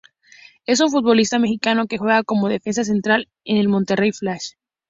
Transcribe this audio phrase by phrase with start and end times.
[0.65, 4.53] Es un futbolista mexicano que juega como Defensa Central en el Monterrey Flash.